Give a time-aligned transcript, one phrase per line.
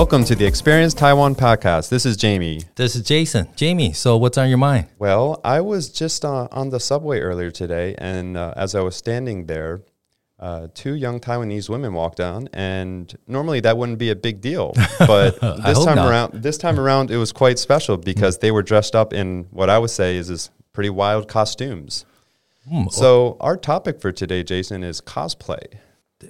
[0.00, 1.90] Welcome to the Experience Taiwan podcast.
[1.90, 2.62] This is Jamie.
[2.76, 3.48] This is Jason.
[3.54, 4.86] Jamie, so what's on your mind?
[4.98, 8.96] Well, I was just uh, on the subway earlier today, and uh, as I was
[8.96, 9.82] standing there,
[10.38, 14.72] uh, two young Taiwanese women walked down, and normally that wouldn't be a big deal,
[15.00, 16.08] but this time not.
[16.08, 19.68] around, this time around, it was quite special because they were dressed up in what
[19.68, 22.06] I would say is this pretty wild costumes.
[22.66, 25.66] Hmm, So our topic for today, Jason, is cosplay.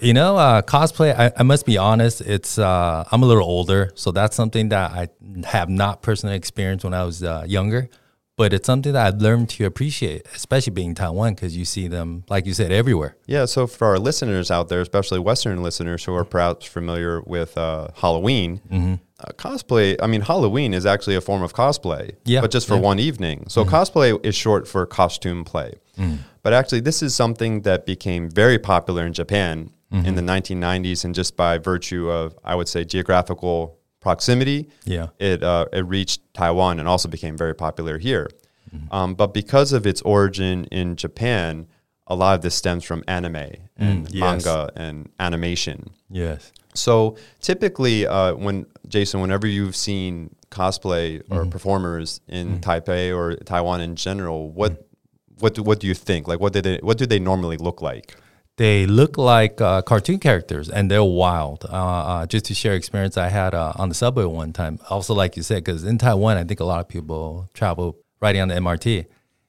[0.00, 1.18] You know, uh, cosplay.
[1.18, 2.20] I, I must be honest.
[2.20, 5.08] It's uh, I'm a little older, so that's something that I
[5.46, 7.88] have not personally experienced when I was uh, younger.
[8.36, 12.24] But it's something that I've learned to appreciate, especially being Taiwan, because you see them,
[12.30, 13.16] like you said, everywhere.
[13.26, 17.58] Yeah, so for our listeners out there, especially Western listeners who are perhaps familiar with
[17.58, 18.94] uh, Halloween, Mm-hmm.
[19.18, 22.74] uh, cosplay, I mean, Halloween is actually a form of cosplay, Yeah, but just for
[22.74, 22.78] yeah.
[22.78, 22.84] Mm-hmm.
[22.86, 23.44] one evening.
[23.48, 25.74] So cosplay is short for costume play.
[25.98, 26.18] Mm.
[26.42, 30.06] But actually, this is something that became very popular in Japan Mm-hmm.
[30.06, 35.08] in the 1990s, and just by virtue of, I would say, geographical proximity, Yeah.
[35.18, 38.28] it uh, it reached Taiwan and also became very popular here.
[38.74, 38.94] Mm-hmm.
[38.94, 41.66] Um, but because of its origin in Japan,
[42.06, 43.36] a lot of this stems from anime
[43.76, 44.20] and Mm, yes.
[44.20, 45.90] manga and animation.
[46.08, 46.52] Yes.
[46.74, 51.50] So typically, uh, when Jason, whenever you've seen cosplay or Mm-hmm.
[51.50, 55.40] performers in Taipei or Taiwan in general, what Mm-hmm.
[55.42, 56.28] what do, what do you think?
[56.28, 58.14] Like, what did they what do they normally look like?
[58.60, 61.64] They look like uh, cartoon characters, and they're wild.
[61.64, 64.78] Uh, uh, just to share experience I had uh, on the subway one time.
[64.90, 68.42] Also, like you said, because in Taiwan, I think a lot of people travel riding
[68.42, 69.06] on the MRT,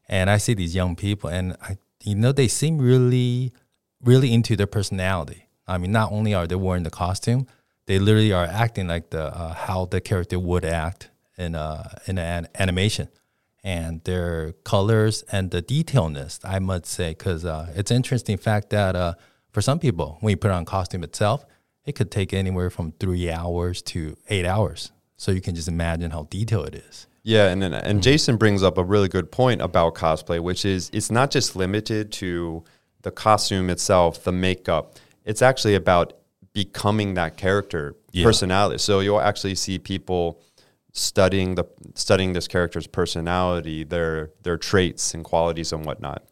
[0.08, 3.52] and I see these young people, and I, you know, they seem really,
[4.02, 5.46] really into their personality.
[5.68, 7.48] I mean, not only are they wearing the costume,
[7.88, 12.18] they literally are acting like the uh, how the character would act in uh, in
[12.18, 13.10] an animation
[13.64, 18.70] and their colors and the detailness, I must say, because uh, it's an interesting fact
[18.72, 19.14] that uh,
[19.52, 21.46] for some people, when you put on costume itself,
[21.86, 24.92] it could take anywhere from three hours to eight hours.
[25.18, 27.08] So you can just imagine how detailed it is.
[27.24, 30.90] Yeah, and and, and Jason brings up a really good point about cosplay, which is
[30.92, 32.64] it's not just limited to
[33.04, 34.96] the costume itself, the makeup.
[35.24, 36.14] It's actually about
[36.54, 38.26] becoming that character, Yeah.
[38.26, 38.80] personality.
[38.80, 40.42] So you'll actually see people
[40.94, 41.66] studying the
[41.96, 46.24] studying this character's personality, their their traits and qualities and whatnot.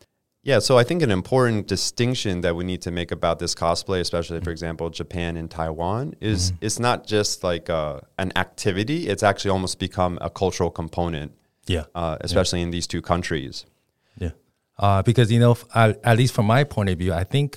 [0.42, 4.00] Yeah, so I think an important distinction that we need to make about this cosplay,
[4.00, 9.22] especially for example Japan and Taiwan, is it's not just like uh an activity; it's
[9.24, 11.34] actually almost become a cultural component,
[11.68, 11.86] Yeah.
[11.94, 13.66] uh, especially in these two countries.
[14.18, 14.32] Yeah,
[14.78, 17.56] uh, because you know, f- at, at least from my point of view, I think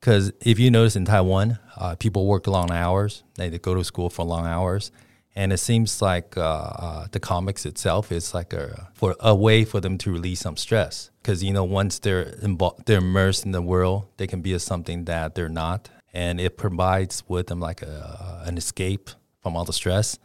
[0.00, 3.22] because if you notice in Taiwan, uh, people work long hours.
[3.36, 4.90] They, they go to school for long hours,
[5.34, 9.64] and it seems like uh, uh, the comics itself is like a for a way
[9.64, 11.10] for them to release some stress.
[11.22, 15.04] Because you know, once they're involved, they're immersed in the world, they can be something
[15.04, 19.10] that they're not, and it provides with them like a, an escape
[19.42, 20.18] from all the stress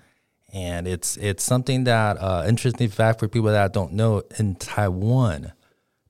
[0.53, 5.51] and it's it's something that uh, interesting fact for people that don't know in Taiwan,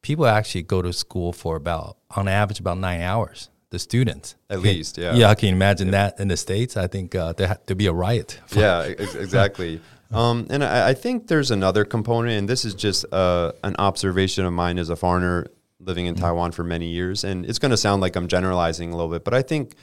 [0.02, 3.50] people actually go to school for about on average about nine hours.
[3.74, 5.16] The students, At Can- least, yeah.
[5.20, 5.32] yeah.
[5.32, 6.78] I can imagine that in the states?
[6.78, 8.40] I think uh, there had to be a riot.
[8.56, 9.80] yeah, ex- exactly.
[10.14, 14.46] Um, and I, I think there's another component, and this is just uh, an observation
[14.46, 15.48] of mine as a foreigner
[15.80, 17.24] living in Taiwan for many years.
[17.24, 19.74] And it's going to sound like I'm generalizing a little bit, but I think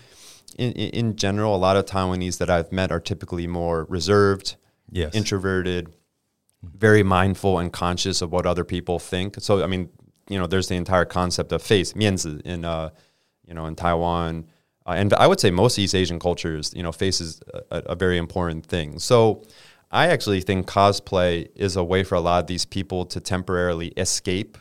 [0.57, 4.55] in, in, in general, a lot of Taiwanese that I've met are typically more reserved,
[4.93, 5.17] Yes.
[5.17, 5.85] introverted,
[6.63, 9.35] very mindful and conscious of what other people think.
[9.41, 9.89] So, I mean,
[10.29, 12.91] you know, there's the entire concept of face, 面子 in, uh,
[13.51, 14.47] you know, in Taiwan.
[14.87, 17.41] Uh, and I would say most East Asian cultures, you know, face is
[17.71, 18.99] a, a very important thing.
[18.99, 19.43] So
[19.91, 23.89] I actually think cosplay is a way for a lot of these people to temporarily
[23.99, 24.57] escape,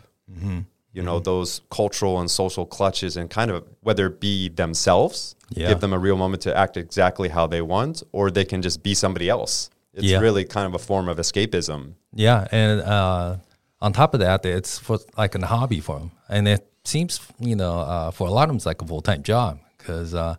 [0.91, 5.67] you know, those cultural and social clutches and kind of whether it be themselves, Yeah.
[5.69, 8.81] give them a real moment to act exactly how they want, or they can just
[8.83, 9.69] be somebody else.
[9.93, 10.19] It's Yeah.
[10.19, 11.93] really kind of a form of escapism.
[12.13, 13.35] Yeah, and uh,
[13.81, 17.55] on top of that, it's for like a hobby for them, and it seems you
[17.55, 20.35] know uh, for a lot of them it's like a full time job because uh,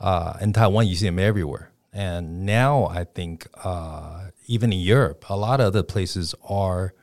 [0.00, 5.24] uh, in Taiwan you see them everywhere, and now I think uh, even in Europe,
[5.28, 6.94] a lot of other places are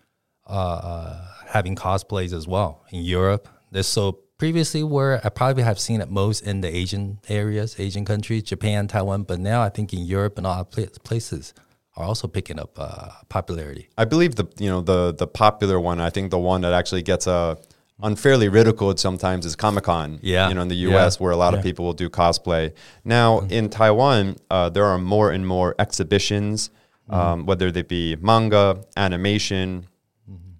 [0.48, 2.84] uh, having cosplays as well.
[2.92, 7.20] In Europe, there's so previously where I probably have seen it most in the Asian
[7.30, 11.54] areas, Asian countries, Japan, Taiwan, but now I think in Europe and pla- places
[12.02, 13.90] are also picking up uh, popularity.
[13.98, 16.00] I believe the you know the the popular one.
[16.02, 17.56] I think the one that actually gets uh,
[18.02, 20.20] unfairly ridiculed sometimes is Comic Con.
[20.22, 20.50] Yeah.
[20.50, 20.90] you know in the Yeah.
[20.90, 21.20] U.S.
[21.20, 22.74] where a lot of people will do cosplay.
[23.06, 26.72] Now in Taiwan, uh, there are more and more exhibitions,
[27.10, 29.88] um, whether they be manga, animation.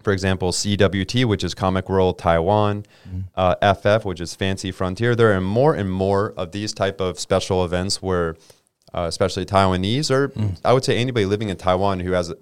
[0.04, 2.84] For example, CWT, which is Comic World Taiwan,
[3.36, 5.14] uh, FF, which is Fancy Frontier.
[5.14, 8.34] There are more and more of these type of special events where
[8.94, 10.32] uh, especially Taiwanese, or
[10.64, 12.36] I would say anybody living in Taiwan who has a,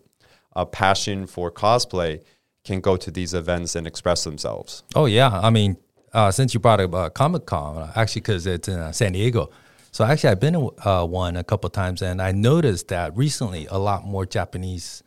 [0.54, 2.22] a passion for cosplay
[2.64, 4.82] can go to these events and express themselves.
[4.94, 5.76] Oh yeah, I mean,
[6.12, 9.50] uh, since you brought up uh, Comic Con, actually, because it's in uh, San Diego.
[9.92, 13.66] So actually, I've been to uh, one a couple times, and I noticed that recently
[13.66, 15.02] a lot more Japanese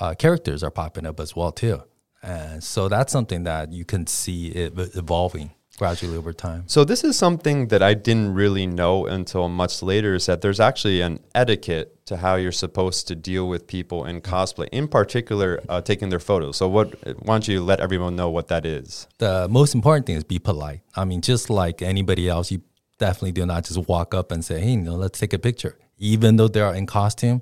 [0.00, 1.82] uh, characters are popping up as well too.
[2.22, 6.64] And so that's something that you can see it evolving gradually over time.
[6.66, 10.60] So this is something that I didn't really know until much later is that there's
[10.60, 15.60] actually an etiquette to how you're supposed to deal with people in cosplay, in particular
[15.68, 16.56] uh, taking their photos.
[16.56, 16.94] So what
[17.24, 19.06] why don't you let everyone know what that is?
[19.18, 20.82] the most important thing is be polite.
[20.94, 22.62] I mean, just like anybody else, you
[22.98, 25.78] definitely do not just walk up and say, "Hey, you know, let's take a picture."
[25.98, 27.40] Even though they're in costume,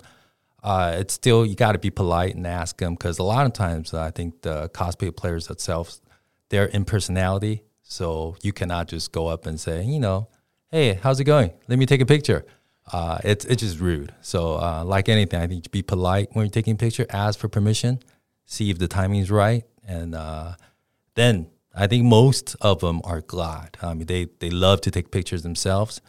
[0.62, 3.52] uh, it's still you got to be polite and ask them because a lot of
[3.52, 6.00] times I think the cosplay players themselves,
[6.50, 10.29] they're in personality, so you cannot just go up and say, you know,
[10.71, 11.50] "Hey, how's it going?
[11.69, 12.44] Let me take a picture."
[12.91, 14.15] Uh, it's it's just rude.
[14.23, 17.06] So, uh, like anything, I think you be polite when you're taking a picture.
[17.11, 18.00] Ask for permission,
[18.47, 20.55] see if the timing is right, and uh,
[21.15, 23.77] then I think most of them are glad.
[23.83, 26.00] I mean, they they love to take pictures themselves,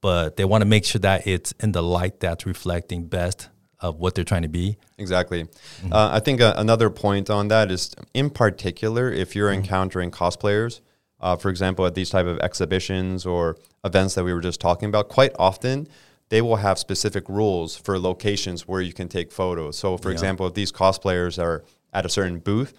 [0.00, 3.48] but they want to make sure that it's in the light that's reflecting best
[3.80, 4.76] of what they're trying to be.
[4.98, 5.46] Exactly.
[5.90, 10.80] Uh, I think uh, another point on that is, in particular, if you're encountering cosplayers,
[11.20, 14.88] uh, for example, at these type of exhibitions or events that we were just talking
[14.88, 15.88] about, quite often
[16.28, 19.78] they will have specific rules for locations where you can take photos.
[19.78, 22.74] So, for example, if these cosplayers are at a certain booth,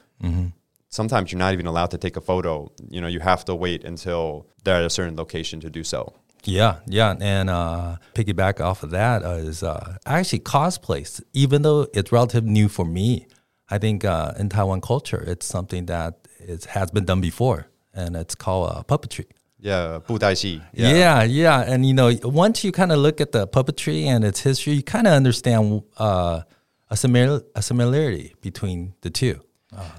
[0.89, 2.71] sometimes you're not even allowed to take a photo.
[2.89, 6.13] You know, you have to wait until they're at a certain location to do so.
[6.45, 11.21] Yeah, yeah, and uh, piggyback off of that uh, is uh, actually cosplays.
[11.33, 13.27] Even though it's relatively new for me,
[13.69, 17.67] I think uh, in Taiwan culture, it's something that is, has been done before,
[17.98, 19.26] and it's called uh, puppetry.
[19.60, 20.60] Yeah, 布袋戏.
[20.74, 21.24] Yeah.
[21.24, 24.74] yeah, And you know, once you kind of look at the puppetry and its history,
[24.74, 26.42] you kind of understand uh,
[26.90, 29.40] a similar a similarity between the two.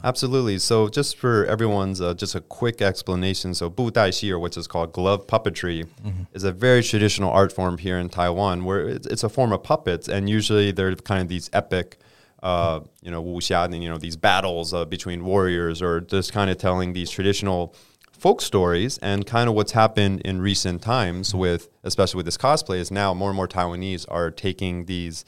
[0.03, 0.59] Absolutely.
[0.59, 3.53] So, just for everyone's, uh, just a quick explanation.
[3.53, 5.87] So, 布袋戏, or which is called glove puppetry,
[6.33, 9.63] is a very traditional art form here in Taiwan, where it's, it's a form of
[9.63, 11.97] puppets, and usually they're kind of these epic,
[12.41, 16.49] uh, you know, wuxia, and you know, these battles uh, between warriors, or just kind
[16.49, 17.75] of telling these traditional
[18.20, 21.38] folk stories and kind of what's happened in recent times mm-hmm.
[21.38, 25.24] with especially with this cosplay is now more and more Taiwanese are taking these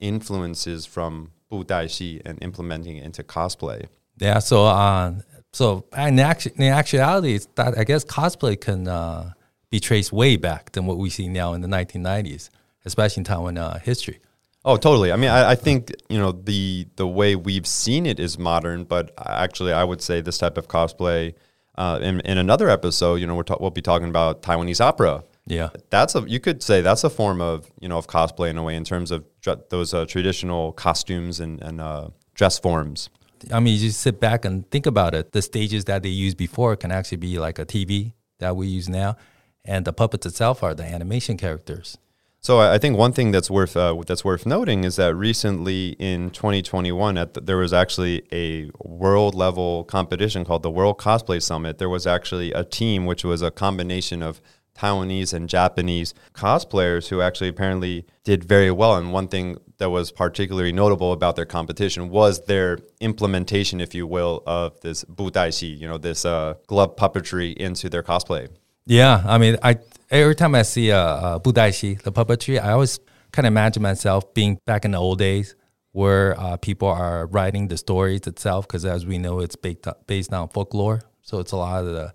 [0.00, 3.86] influences from Bu Dai Shi and implementing it into cosplay.
[4.18, 5.14] Yeah, so uh,
[5.52, 9.32] so in, actu- in actuality, that I guess cosplay can uh,
[9.70, 12.50] be traced way back than what we see now in the 1990s,
[12.84, 14.18] especially in Taiwan uh, history.
[14.64, 15.12] Oh, totally.
[15.12, 18.84] I mean, I, I, think you know the the way we've seen it is modern,
[18.84, 21.34] but actually, I would say this type of cosplay
[21.76, 25.24] uh, in, in another episode, you know, we're ta- we'll be talking about Taiwanese opera.
[25.46, 25.70] Yeah.
[25.90, 28.62] That's a you could say that's a form of you know of cosplay in a
[28.62, 33.10] way in terms of dr- those uh, traditional costumes and and uh, dress forms.
[33.52, 35.32] I mean, you just sit back and think about it.
[35.32, 38.88] The stages that they used before can actually be like a TV that we use
[38.88, 39.16] now,
[39.64, 41.98] and the puppets itself are the animation characters.
[42.44, 46.30] So I think one thing that's worth uh, that's worth noting is that recently in
[46.30, 51.78] 2021, at the, there was actually a world level competition called the World Cosplay Summit.
[51.78, 54.42] There was actually a team which was a combination of
[54.76, 58.96] Taiwanese and Japanese cosplayers who actually apparently did very well.
[58.96, 64.04] And one thing that was particularly notable about their competition was their implementation, if you
[64.04, 68.48] will, of this budaishi, you know, this uh, glove puppetry into their cosplay.
[68.86, 69.78] Yeah, I mean, I
[70.10, 72.98] every time I see a uh, uh, budaishi, the puppetry, I always
[73.32, 75.54] kind of imagine myself being back in the old days
[75.92, 80.32] where uh, people are writing the stories itself, because as we know, it's based based
[80.32, 81.02] on folklore.
[81.22, 82.12] So it's a lot of the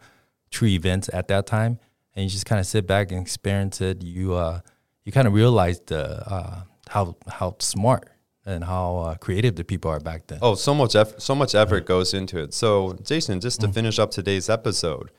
[0.51, 1.79] true events at that time,
[2.15, 4.03] and you just kind of sit back and experience it.
[4.03, 4.59] You uh,
[5.05, 8.09] you kind of realize the uh, how how smart
[8.47, 10.39] and how uh, creative the people are back then.
[10.41, 12.53] Oh, so much effort, so much effort goes into it.
[12.53, 15.11] So, Jason, just to finish up today's episode,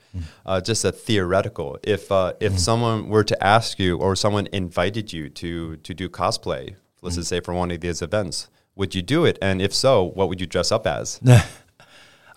[0.47, 1.78] uh, just a theoretical.
[1.85, 6.08] If uh, if someone were to ask you, or someone invited you to to do
[6.08, 9.38] cosplay, let's just say for one of these events, would you do it?
[9.42, 11.20] And if so, what would you dress up as?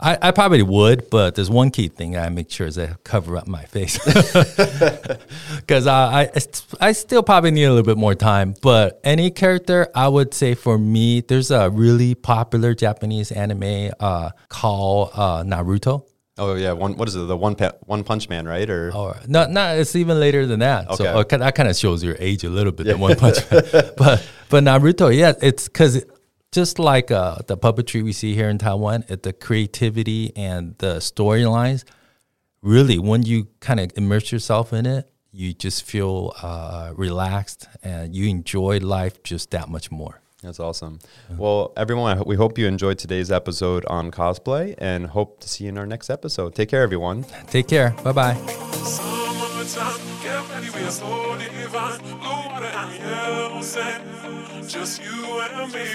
[0.02, 3.38] I, I probably would, but there's one key thing I make sure is I cover
[3.38, 4.00] up my face
[5.58, 6.32] because I, I
[6.80, 8.56] I still probably need a little bit more time.
[8.62, 14.32] But any character, I would say for me, there's a really popular Japanese anime uh,
[14.50, 16.06] called uh, Naruto.
[16.38, 16.96] Oh yeah, one.
[16.98, 17.20] What is it?
[17.28, 18.68] The one pa- one punch man, right?
[18.70, 20.94] Or Or no, no, it's even later than that.
[20.96, 21.36] So Okay.
[21.36, 22.88] uh, that kind of shows your age a little bit.
[22.88, 23.62] The One Punch Man,
[23.98, 26.04] but but Naruto, yeah, it's because
[26.52, 30.96] just like uh, the puppetry we see here in Taiwan, it, the creativity and the
[30.98, 31.84] storylines,
[32.62, 38.14] really, when you kind of immerse yourself in it, you just feel uh, relaxed and
[38.16, 40.22] you enjoy life just that much more.
[40.44, 41.00] That's awesome.
[41.38, 45.70] Well, everyone, we hope you enjoyed today's episode on cosplay and hope to see you
[45.70, 46.56] in our next episode.
[46.56, 47.26] Take care, everyone.
[47.48, 47.92] Take care.
[48.04, 50.08] Bye bye.
[50.24, 52.00] Ready, we are so divine.
[52.00, 52.94] Blue water and
[54.70, 55.86] just you and me.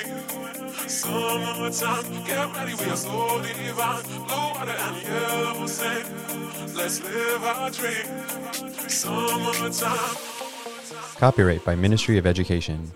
[0.89, 4.03] Summertime, ready, we are so divine.
[4.79, 5.67] And yellow
[6.75, 8.07] let's live our dream.
[8.89, 10.17] Summertime.
[11.19, 12.91] Copyright by Ministry of Education.